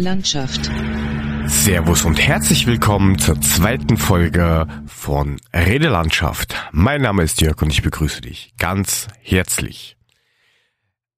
[0.00, 0.70] Landschaft.
[1.46, 6.54] Servus und herzlich willkommen zur zweiten Folge von Redelandschaft.
[6.72, 9.96] Mein Name ist Jörg und ich begrüße dich ganz herzlich.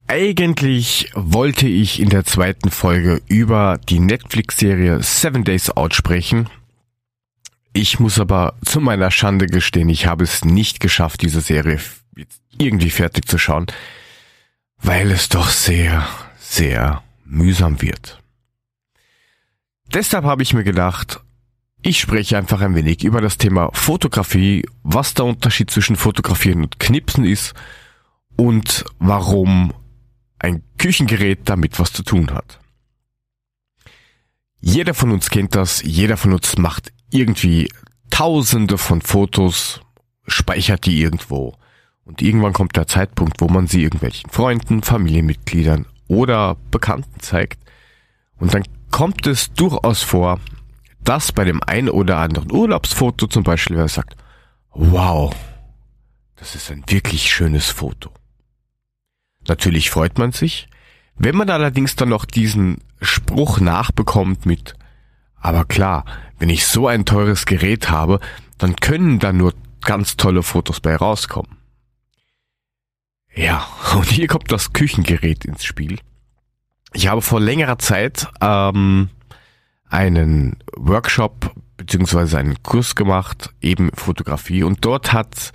[0.09, 6.49] Eigentlich wollte ich in der zweiten Folge über die Netflix-Serie Seven Days Out sprechen.
[7.73, 11.79] Ich muss aber zu meiner Schande gestehen, ich habe es nicht geschafft, diese Serie
[12.59, 13.67] irgendwie fertig zu schauen,
[14.79, 16.07] weil es doch sehr,
[16.39, 18.22] sehr mühsam wird.
[19.93, 21.21] Deshalb habe ich mir gedacht,
[21.83, 26.79] ich spreche einfach ein wenig über das Thema Fotografie, was der Unterschied zwischen Fotografieren und
[26.79, 27.55] Knipsen ist
[28.37, 29.75] und warum
[30.39, 32.59] ein Küchengerät damit was zu tun hat.
[34.61, 37.69] Jeder von uns kennt das, jeder von uns macht irgendwie
[38.11, 39.81] tausende von Fotos,
[40.27, 41.57] speichert die irgendwo.
[42.05, 47.61] Und irgendwann kommt der Zeitpunkt, wo man sie irgendwelchen Freunden, Familienmitgliedern oder Bekannten zeigt.
[48.39, 50.39] Und dann kommt es durchaus vor,
[51.01, 54.17] dass bei dem ein oder anderen Urlaubsfoto zum Beispiel wer sagt,
[54.71, 55.35] wow,
[56.37, 58.11] das ist ein wirklich schönes Foto.
[59.49, 60.69] Natürlich freut man sich.
[61.17, 64.75] Wenn man allerdings dann noch diesen Spruch nachbekommt mit,
[65.37, 66.05] aber klar,
[66.39, 68.21] wenn ich so ein teures Gerät habe,
[68.59, 71.59] dann können da nur ganz tolle Fotos bei rauskommen.
[73.35, 75.99] Ja, und hier kommt das Küchengerät ins Spiel.
[76.95, 79.09] Ich habe vor längerer Zeit ähm,
[79.89, 85.53] einen Workshop beziehungsweise einen Kurs gemacht, eben Fotografie, und dort hat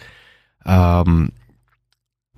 [0.66, 1.32] ähm,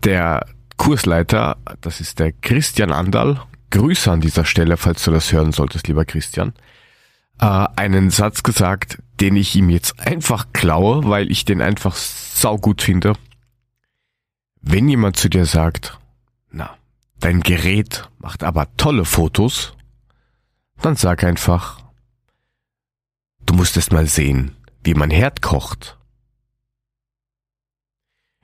[0.03, 0.45] der
[0.77, 3.41] Kursleiter, das ist der Christian Andal,
[3.71, 6.53] Grüße an dieser Stelle, falls du das hören solltest, lieber Christian,
[7.39, 12.81] äh, einen Satz gesagt, den ich ihm jetzt einfach klaue, weil ich den einfach saugut
[12.81, 13.13] finde.
[14.61, 15.99] Wenn jemand zu dir sagt,
[16.51, 16.78] na,
[17.19, 19.73] dein Gerät macht aber tolle Fotos,
[20.81, 21.81] dann sag einfach,
[23.45, 25.97] du musst es mal sehen, wie man Herd kocht.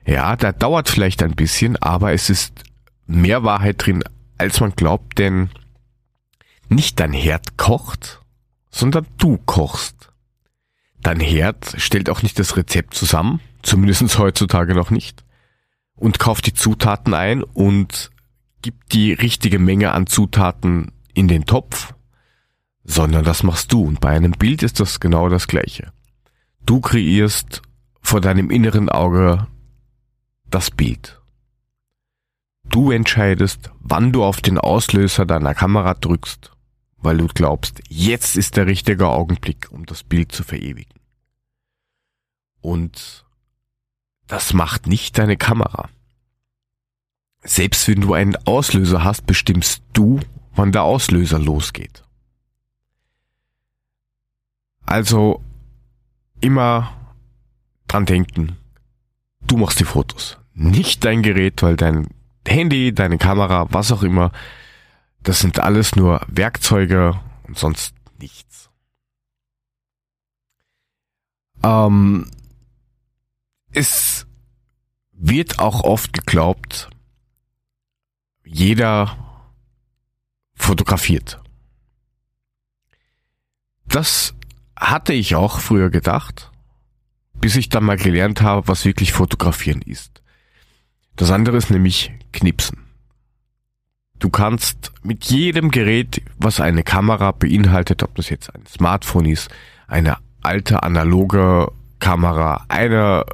[0.04, 2.62] Ja, da dauert vielleicht ein bisschen, aber es ist
[3.06, 4.04] mehr Wahrheit drin,
[4.38, 5.50] als man glaubt, denn
[6.68, 8.20] nicht dein Herd kocht,
[8.70, 10.12] sondern du kochst.
[11.00, 15.24] Dein Herd stellt auch nicht das Rezept zusammen, zumindest heutzutage noch nicht,
[15.94, 18.10] und kauft die Zutaten ein und
[18.62, 21.94] gibt die richtige Menge an Zutaten in den Topf,
[22.84, 23.82] sondern das machst du.
[23.84, 25.92] Und bei einem Bild ist das genau das Gleiche.
[26.64, 27.62] Du kreierst
[28.00, 29.46] vor deinem inneren Auge
[30.50, 31.20] das Bild.
[32.68, 36.52] Du entscheidest, wann du auf den Auslöser deiner Kamera drückst,
[36.98, 41.00] weil du glaubst, jetzt ist der richtige Augenblick, um das Bild zu verewigen.
[42.60, 43.24] Und
[44.26, 45.88] das macht nicht deine Kamera.
[47.46, 50.20] Selbst wenn du einen Auslöser hast, bestimmst du,
[50.54, 52.02] wann der Auslöser losgeht.
[54.84, 55.42] Also
[56.40, 56.92] immer
[57.86, 58.56] dran denken,
[59.46, 60.38] du machst die Fotos.
[60.54, 62.08] Nicht dein Gerät, weil dein
[62.46, 64.32] Handy, deine Kamera, was auch immer,
[65.22, 68.70] das sind alles nur Werkzeuge und sonst nichts.
[71.62, 72.30] Ähm,
[73.72, 74.26] es
[75.12, 76.88] wird auch oft geglaubt,
[78.46, 79.16] jeder
[80.54, 81.40] fotografiert.
[83.86, 84.34] Das
[84.74, 86.50] hatte ich auch früher gedacht
[87.40, 90.22] bis ich dann mal gelernt habe, was wirklich fotografieren ist.
[91.16, 92.78] Das andere ist nämlich Knipsen.
[94.18, 99.50] Du kannst mit jedem Gerät, was eine Kamera beinhaltet, ob das jetzt ein Smartphone ist,
[99.86, 103.24] eine alte analoge Kamera, eine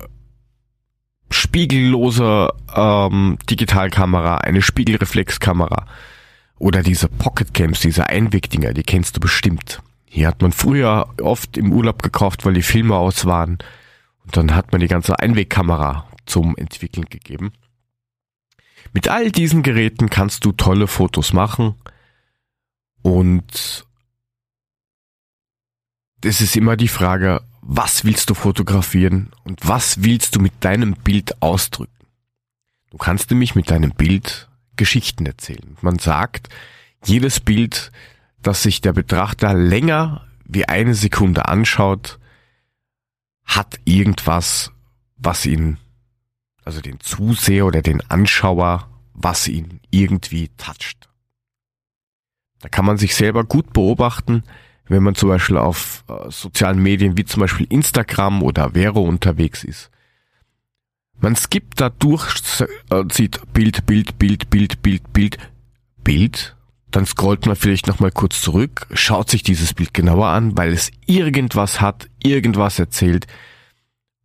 [1.52, 5.86] spiegellose ähm, Digitalkamera, eine Spiegelreflexkamera
[6.58, 9.82] oder diese Pocketcams, diese Einwegdinger, die kennst du bestimmt.
[10.06, 13.58] Hier hat man früher oft im Urlaub gekauft, weil die Filme aus waren.
[14.24, 17.52] Und dann hat man die ganze Einwegkamera zum Entwickeln gegeben.
[18.94, 21.74] Mit all diesen Geräten kannst du tolle Fotos machen
[23.02, 23.84] und
[26.24, 30.94] es ist immer die Frage, was willst du fotografieren und was willst du mit deinem
[30.94, 31.92] Bild ausdrücken?
[32.90, 35.76] Du kannst nämlich mit deinem Bild Geschichten erzählen.
[35.80, 36.48] Man sagt,
[37.04, 37.92] jedes Bild,
[38.42, 42.18] das sich der Betrachter länger wie eine Sekunde anschaut,
[43.44, 44.72] hat irgendwas,
[45.16, 45.78] was ihn,
[46.64, 51.08] also den Zuseher oder den Anschauer, was ihn irgendwie toucht.
[52.60, 54.42] Da kann man sich selber gut beobachten,
[54.88, 59.64] wenn man zum Beispiel auf äh, sozialen Medien wie zum Beispiel Instagram oder Vero unterwegs
[59.64, 59.90] ist.
[61.20, 62.34] Man skippt da durch,
[62.90, 65.38] äh, sieht Bild, Bild, Bild, Bild, Bild, Bild,
[66.02, 66.56] Bild.
[66.90, 70.90] dann scrollt man vielleicht nochmal kurz zurück, schaut sich dieses Bild genauer an, weil es
[71.06, 73.26] irgendwas hat, irgendwas erzählt.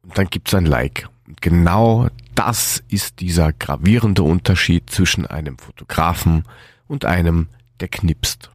[0.01, 1.07] Und dann gibt's ein Like.
[1.27, 6.43] Und genau das ist dieser gravierende Unterschied zwischen einem Fotografen
[6.87, 7.47] und einem,
[7.79, 8.51] der knipst.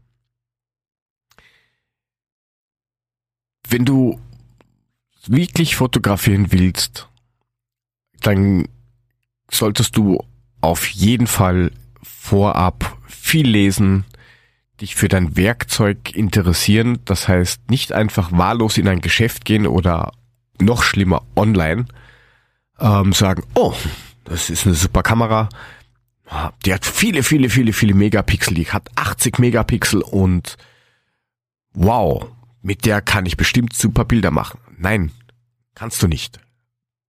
[3.72, 4.20] Wenn du
[5.26, 7.08] wirklich fotografieren willst,
[8.20, 8.69] dann
[9.50, 10.22] solltest du
[10.60, 11.72] auf jeden Fall
[12.02, 14.04] vorab viel lesen,
[14.82, 16.98] dich für dein Werkzeug interessieren.
[17.06, 20.12] Das heißt, nicht einfach wahllos in ein Geschäft gehen oder
[20.60, 21.86] noch schlimmer online
[22.78, 23.72] ähm, sagen, oh,
[24.24, 25.48] das ist eine super Kamera.
[26.66, 28.52] Die hat viele, viele, viele, viele Megapixel.
[28.52, 30.58] Die hat 80 Megapixel und
[31.72, 32.30] wow,
[32.62, 34.60] mit der kann ich bestimmt super Bilder machen.
[34.78, 35.12] Nein,
[35.74, 36.40] kannst du nicht.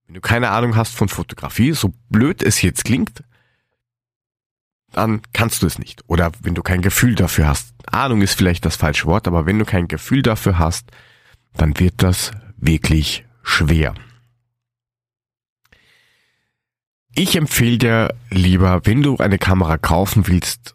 [0.06, 3.24] Wenn du keine Ahnung hast von Fotografie, so blöd es jetzt klingt,
[4.92, 6.02] dann kannst du es nicht.
[6.06, 7.74] Oder wenn du kein Gefühl dafür hast.
[7.86, 10.90] Ahnung ist vielleicht das falsche Wort, aber wenn du kein Gefühl dafür hast,
[11.54, 13.94] dann wird das wirklich schwer.
[17.14, 20.74] Ich empfehle dir lieber, wenn du eine Kamera kaufen willst,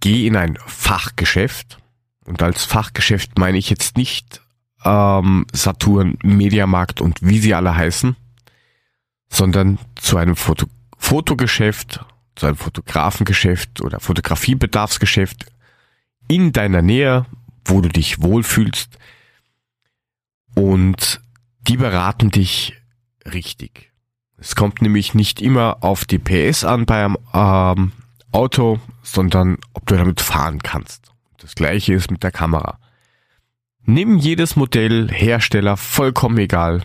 [0.00, 1.78] geh in ein Fachgeschäft.
[2.26, 4.40] Und als Fachgeschäft meine ich jetzt nicht
[4.84, 8.16] ähm, Saturn, Mediamarkt und wie sie alle heißen,
[9.28, 10.66] sondern zu einem Foto
[10.96, 12.02] Fotogeschäft,
[12.34, 15.46] zu einem Fotografengeschäft oder Fotografiebedarfsgeschäft
[16.28, 17.26] in deiner Nähe,
[17.66, 18.98] wo du dich wohlfühlst
[20.54, 21.20] und
[21.68, 22.74] die beraten dich
[23.30, 23.92] richtig.
[24.38, 27.92] Es kommt nämlich nicht immer auf die PS an beim ähm,
[28.32, 31.13] Auto, sondern ob du damit fahren kannst.
[31.44, 32.78] Das gleiche ist mit der Kamera.
[33.84, 36.82] Nimm jedes Modell, Hersteller, vollkommen egal,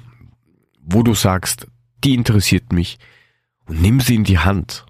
[0.81, 1.67] wo du sagst,
[2.03, 2.99] die interessiert mich
[3.67, 4.85] und nimm sie in die Hand.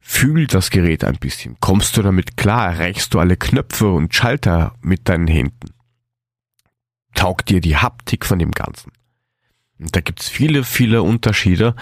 [0.00, 1.58] Fühl das Gerät ein bisschen.
[1.60, 2.72] Kommst du damit klar?
[2.72, 5.72] Erreichst du alle Knöpfe und Schalter mit deinen Händen?
[7.14, 8.90] Taugt dir die Haptik von dem Ganzen?
[9.78, 11.76] Und da gibt's viele, viele Unterschiede.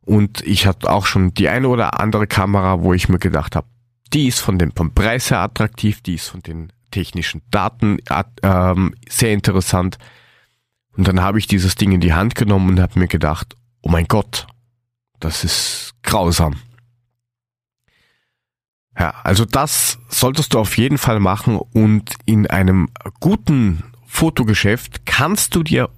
[0.00, 3.68] Und ich hatte auch schon die eine oder andere Kamera, wo ich mir gedacht habe,
[4.12, 7.98] die ist von dem vom Preis her attraktiv, die ist von den technischen Daten
[8.42, 9.98] ähm, sehr interessant.
[10.96, 13.88] Und dann habe ich dieses Ding in die Hand genommen und habe mir gedacht, oh
[13.88, 14.46] mein Gott,
[15.20, 16.56] das ist grausam.
[18.98, 22.90] Ja, also das solltest du auf jeden Fall machen und in einem
[23.20, 25.88] guten Fotogeschäft kannst du dir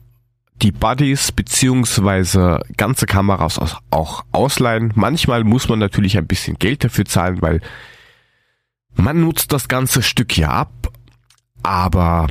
[0.56, 3.58] die Buddies beziehungsweise ganze Kameras
[3.90, 4.92] auch ausleihen.
[4.94, 7.60] Manchmal muss man natürlich ein bisschen Geld dafür zahlen, weil
[8.94, 10.92] man nutzt das ganze Stück ja ab,
[11.62, 12.28] aber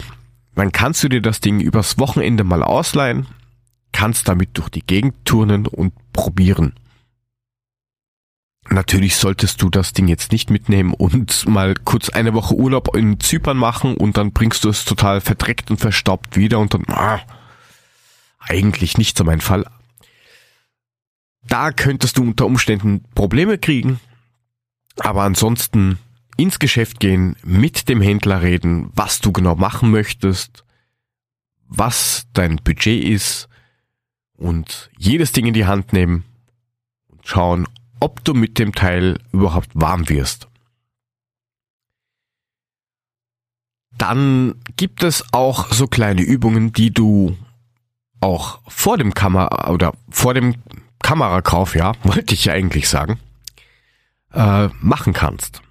[0.55, 3.27] dann kannst du dir das Ding übers Wochenende mal ausleihen,
[3.91, 6.73] kannst damit durch die Gegend turnen und probieren.
[8.69, 13.19] Natürlich solltest du das Ding jetzt nicht mitnehmen und mal kurz eine Woche Urlaub in
[13.19, 17.19] Zypern machen und dann bringst du es total verdreckt und verstaubt wieder und dann, ah,
[18.39, 19.65] eigentlich nicht so mein Fall.
[21.47, 23.99] Da könntest du unter Umständen Probleme kriegen,
[24.97, 25.97] aber ansonsten
[26.41, 30.63] ins Geschäft gehen, mit dem Händler reden, was du genau machen möchtest,
[31.67, 33.47] was dein Budget ist
[34.37, 36.23] und jedes Ding in die Hand nehmen
[37.09, 37.67] und schauen,
[37.99, 40.47] ob du mit dem Teil überhaupt warm wirst.
[43.97, 47.37] Dann gibt es auch so kleine Übungen, die du
[48.19, 50.55] auch vor dem Kamera oder vor dem
[51.03, 53.19] Kamerakauf, ja, wollte ich ja eigentlich sagen,
[54.33, 55.61] äh, machen kannst.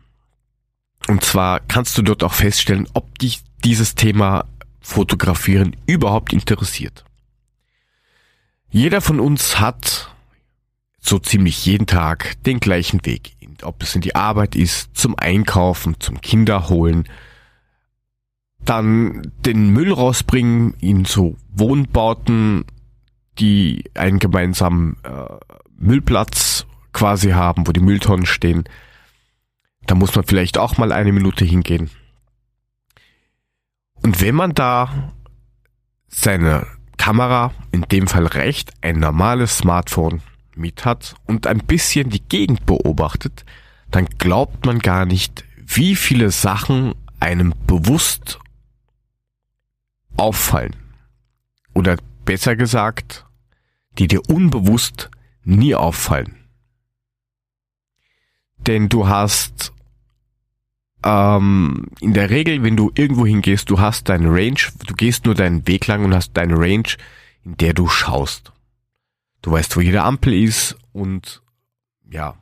[1.08, 4.44] Und zwar kannst du dort auch feststellen, ob dich dieses Thema
[4.80, 7.04] Fotografieren überhaupt interessiert.
[8.70, 10.14] Jeder von uns hat
[11.00, 13.36] so ziemlich jeden Tag den gleichen Weg.
[13.62, 17.08] Ob es in die Arbeit ist, zum Einkaufen, zum Kinderholen,
[18.64, 22.64] dann den Müll rausbringen, ihn zu Wohnbauten,
[23.38, 28.64] die einen gemeinsamen äh, Müllplatz quasi haben, wo die Mülltonnen stehen.
[29.90, 31.90] Da muss man vielleicht auch mal eine Minute hingehen.
[34.04, 35.12] Und wenn man da
[36.06, 36.64] seine
[36.96, 40.22] Kamera, in dem Fall recht, ein normales Smartphone
[40.54, 43.44] mit hat und ein bisschen die Gegend beobachtet,
[43.90, 48.38] dann glaubt man gar nicht, wie viele Sachen einem bewusst
[50.16, 50.76] auffallen.
[51.74, 53.26] Oder besser gesagt,
[53.98, 55.10] die dir unbewusst
[55.42, 56.36] nie auffallen.
[58.68, 59.72] Denn du hast
[61.04, 65.34] ähm, in der Regel, wenn du irgendwo hingehst, du hast deine Range, du gehst nur
[65.34, 66.88] deinen Weg lang und hast deine Range,
[67.44, 68.52] in der du schaust.
[69.42, 71.42] Du weißt, wo jede Ampel ist und
[72.10, 72.36] ja,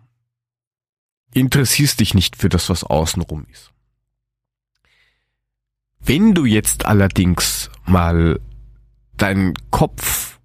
[1.33, 3.73] interessierst dich nicht für das, was außenrum ist.
[6.01, 8.41] Wenn du jetzt allerdings mal
[9.17, 10.39] deinen Kopf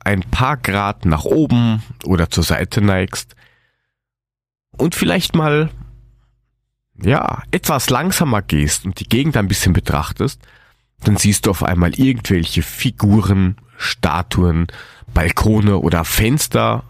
[0.00, 3.36] ein paar Grad nach oben oder zur Seite neigst
[4.76, 5.70] und vielleicht mal
[7.00, 10.40] ja, etwas langsamer gehst und die Gegend ein bisschen betrachtest,
[11.00, 14.68] dann siehst du auf einmal irgendwelche Figuren, Statuen,
[15.12, 16.84] Balkone oder Fenster,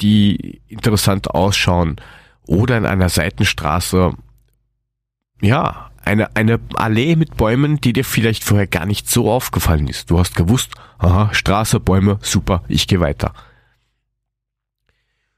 [0.00, 1.96] die interessant ausschauen
[2.46, 4.14] oder in einer Seitenstraße,
[5.40, 10.10] ja, eine, eine Allee mit Bäumen, die dir vielleicht vorher gar nicht so aufgefallen ist.
[10.10, 13.32] Du hast gewusst, aha, Straße, Bäume, super, ich gehe weiter.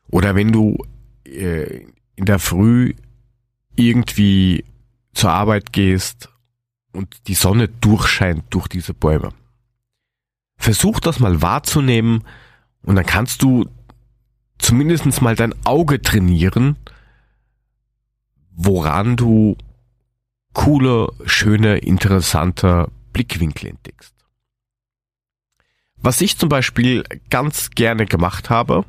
[0.09, 0.78] Oder wenn du
[1.25, 2.94] äh, in der Früh
[3.76, 4.64] irgendwie
[5.12, 6.28] zur Arbeit gehst
[6.93, 9.33] und die Sonne durchscheint durch diese Bäume.
[10.57, 12.25] Versuch das mal wahrzunehmen
[12.83, 13.69] und dann kannst du
[14.59, 16.76] zumindest mal dein Auge trainieren,
[18.50, 19.57] woran du
[20.52, 24.14] coole, schöne, interessante Blickwinkel entdeckst.
[25.97, 28.85] Was ich zum Beispiel ganz gerne gemacht habe,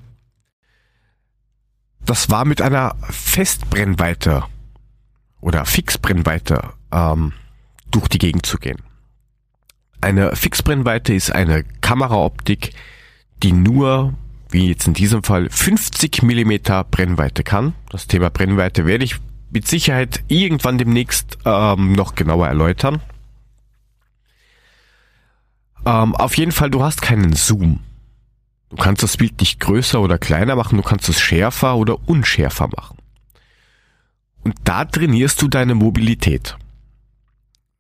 [2.01, 4.43] das war mit einer Festbrennweite
[5.45, 7.31] oder Fixbrennweite ähm,
[7.91, 8.81] durch die Gegend zu gehen.
[10.01, 12.71] Eine Fixbrennweite ist eine Kameraoptik,
[13.43, 14.15] die nur,
[14.49, 17.75] wie jetzt in diesem Fall, 50 Millimeter Brennweite kann.
[17.91, 19.17] Das Thema Brennweite werde ich
[19.51, 23.01] mit Sicherheit irgendwann demnächst ähm, noch genauer erläutern.
[25.85, 27.81] Ähm, auf jeden Fall, du hast keinen Zoom.
[28.69, 32.67] Du kannst das Bild nicht größer oder kleiner machen, du kannst es schärfer oder unschärfer
[32.75, 32.97] machen.
[34.45, 36.55] Und da trainierst du deine Mobilität.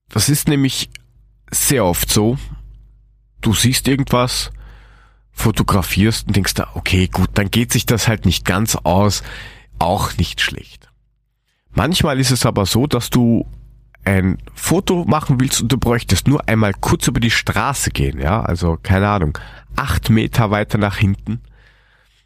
[0.09, 0.89] Das ist nämlich
[1.51, 2.37] sehr oft so.
[3.41, 4.51] Du siehst irgendwas,
[5.31, 9.21] fotografierst und denkst da, okay, gut, dann geht sich das halt nicht ganz aus,
[9.77, 10.89] auch nicht schlecht.
[11.71, 13.45] Manchmal ist es aber so, dass du
[14.03, 18.41] ein Foto machen willst und du bräuchtest nur einmal kurz über die Straße gehen, ja,
[18.41, 19.37] also keine Ahnung,
[19.75, 21.41] acht Meter weiter nach hinten.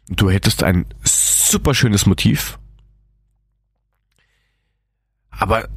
[0.08, 2.58] Du hättest ein super schönes Motiv.
[5.40, 5.68] Aber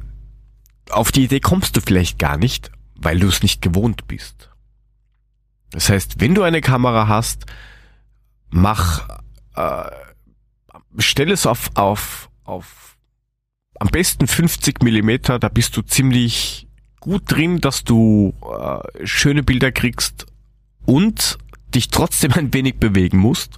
[0.90, 4.50] auf die Idee kommst du vielleicht gar nicht, weil du es nicht gewohnt bist.
[5.70, 7.46] Das heißt, wenn du eine Kamera hast,
[8.50, 9.08] mach,
[9.56, 9.90] äh,
[10.98, 12.98] stell es auf, auf, auf
[13.80, 16.68] am besten 50 Millimeter, da bist du ziemlich
[17.00, 20.26] gut drin, dass du äh, schöne Bilder kriegst
[20.84, 21.38] und
[21.74, 23.56] dich trotzdem ein wenig bewegen musst.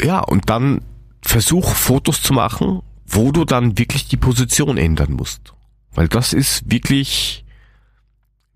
[0.00, 0.82] Ja, und dann
[1.24, 5.54] versuch Fotos zu machen, wo du dann wirklich die Position ändern musst.
[5.92, 7.44] Weil das ist wirklich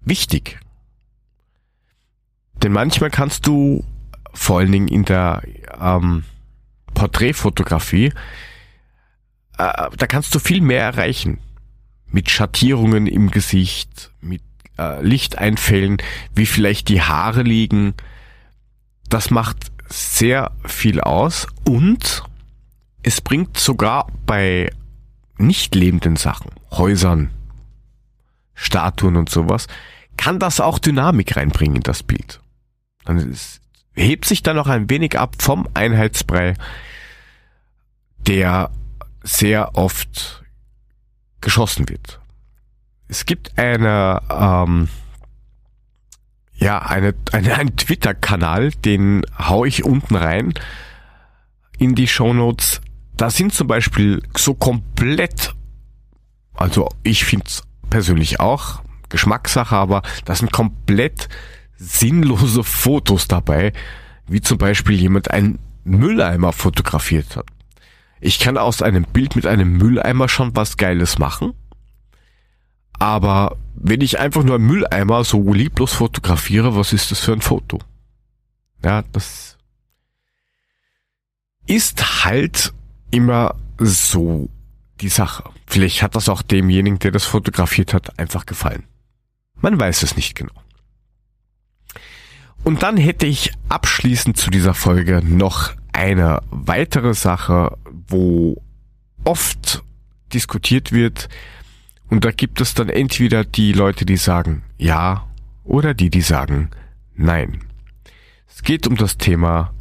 [0.01, 0.61] wichtig.
[2.63, 3.85] Denn manchmal kannst du
[4.33, 5.43] vor allen Dingen in der
[5.81, 6.25] ähm,
[6.95, 8.13] Porträtfotografie,
[9.57, 11.39] äh, da kannst du viel mehr erreichen.
[12.11, 14.43] Mit Schattierungen im Gesicht, mit
[14.79, 15.99] äh, Lichteinfällen,
[16.35, 17.95] wie vielleicht die Haare liegen.
[19.09, 22.25] Das macht sehr viel aus und
[23.03, 24.71] es bringt sogar bei
[25.37, 27.31] nicht lebenden Sachen, Häusern,
[28.55, 29.67] Statuen und sowas,
[30.17, 32.41] kann das auch Dynamik reinbringen in das Bild.
[33.05, 33.35] Dann
[33.95, 36.55] hebt sich dann noch ein wenig ab vom Einheitsbrei,
[38.19, 38.71] der
[39.23, 40.45] sehr oft
[41.41, 42.21] geschossen wird.
[43.09, 44.89] Es gibt eine, ähm,
[46.55, 50.55] ja, eine, eine, einen Twitter-Kanal, den hau ich unten rein
[51.79, 52.81] in die Show Notes.
[53.19, 55.53] Da sind zum Beispiel so komplett,
[56.55, 61.29] also ich finde es persönlich auch, Geschmackssache, aber da sind komplett
[61.77, 63.73] sinnlose Fotos dabei,
[64.29, 67.47] wie zum Beispiel jemand einen Mülleimer fotografiert hat.
[68.21, 71.55] Ich kann aus einem Bild mit einem Mülleimer schon was Geiles machen,
[73.01, 77.41] aber wenn ich einfach nur einen Mülleimer so lieblos fotografiere, was ist das für ein
[77.41, 77.81] Foto?
[78.85, 79.59] Ja, das
[81.67, 82.73] ist halt
[83.11, 84.49] immer so
[85.01, 85.45] die Sache.
[85.67, 88.85] Vielleicht hat das auch demjenigen, der das fotografiert hat, einfach gefallen.
[89.61, 90.53] Man weiß es nicht genau.
[92.65, 97.77] Und dann hätte ich abschließend zu dieser Folge noch eine weitere Sache,
[98.09, 98.61] wo
[99.25, 99.83] oft
[100.33, 101.29] diskutiert wird,
[102.11, 105.27] und da gibt es dann entweder die Leute, die sagen ja
[105.65, 106.71] oder die, die sagen
[107.15, 107.65] nein.
[108.49, 109.75] Es geht um das Thema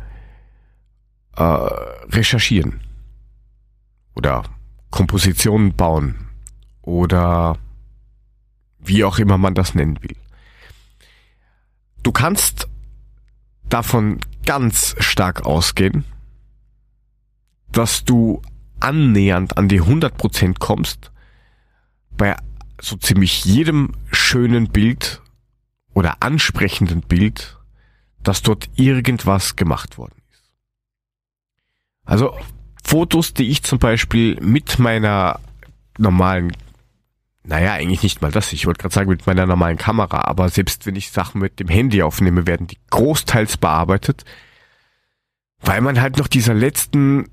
[1.37, 2.81] äh, Recherchieren
[4.17, 4.43] oder
[4.89, 6.15] Kompositionen bauen
[6.81, 7.57] oder
[8.79, 10.15] wie auch immer man das nennen will.
[12.01, 12.67] Du kannst
[13.69, 16.03] davon ganz stark ausgehen,
[17.71, 18.41] dass du
[18.79, 21.11] annähernd an die 100% kommst,
[22.11, 22.35] bei
[22.81, 25.21] so ziemlich jedem schönen Bild
[25.93, 27.59] oder ansprechenden Bild,
[28.23, 30.53] dass dort irgendwas gemacht worden ist.
[32.05, 32.35] Also
[32.87, 35.41] Fotos, die ich zum Beispiel mit meiner
[35.97, 36.55] normalen,
[37.43, 40.85] naja, eigentlich nicht mal das, ich wollte gerade sagen mit meiner normalen Kamera, aber selbst
[40.85, 44.23] wenn ich Sachen mit dem Handy aufnehme, werden die großteils bearbeitet,
[45.59, 47.29] weil man halt noch dieser letzten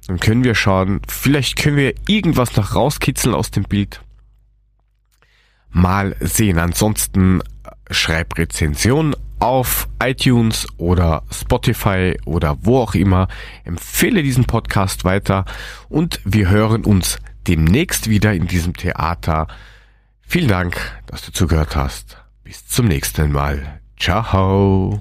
[0.08, 4.00] Dann können wir schauen, vielleicht können wir irgendwas noch rauskitzeln aus dem Bild.
[5.70, 6.58] Mal sehen.
[6.58, 7.42] Ansonsten
[7.92, 13.28] schreib Rezension auf iTunes oder Spotify oder wo auch immer.
[13.62, 15.44] Empfehle diesen Podcast weiter
[15.88, 19.46] und wir hören uns demnächst wieder in diesem Theater.
[20.22, 22.16] Vielen Dank, dass du zugehört hast.
[22.42, 23.80] Bis zum nächsten Mal.
[23.96, 25.00] Ciao.